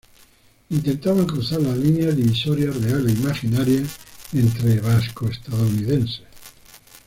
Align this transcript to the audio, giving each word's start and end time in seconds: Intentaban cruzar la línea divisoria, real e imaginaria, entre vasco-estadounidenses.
Intentaban 0.71 1.27
cruzar 1.27 1.61
la 1.61 1.75
línea 1.75 2.09
divisoria, 2.09 2.71
real 2.71 3.07
e 3.07 3.11
imaginaria, 3.11 3.83
entre 4.33 4.79
vasco-estadounidenses. 4.79 6.23